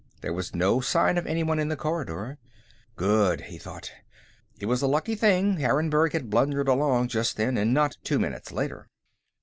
There 0.21 0.33
was 0.33 0.55
no 0.55 0.79
sign 0.81 1.19
of 1.19 1.27
anyone 1.27 1.59
in 1.59 1.67
the 1.67 1.75
corridor. 1.75 2.39
Good, 2.95 3.39
he 3.41 3.59
thought. 3.59 3.91
It 4.57 4.65
was 4.65 4.81
a 4.81 4.87
lucky 4.87 5.13
thing 5.13 5.57
Harrenburg 5.57 6.13
had 6.13 6.31
blundered 6.31 6.67
along 6.67 7.09
just 7.09 7.37
then, 7.37 7.55
and 7.55 7.71
not 7.71 7.97
two 8.03 8.17
minutes 8.17 8.51
later. 8.51 8.87